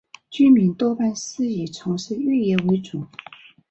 [0.31, 3.05] 居民多半是以从事渔业为主。